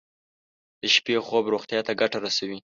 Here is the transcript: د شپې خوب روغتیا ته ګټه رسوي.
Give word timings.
د 0.81 0.83
شپې 0.95 1.15
خوب 1.27 1.45
روغتیا 1.53 1.79
ته 1.87 1.91
ګټه 2.01 2.17
رسوي. 2.25 2.59